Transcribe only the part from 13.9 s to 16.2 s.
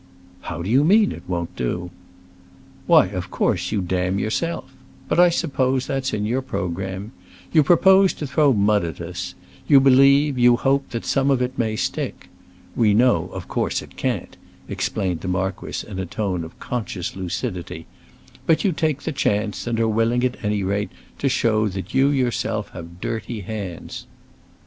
can't," explained the marquis in a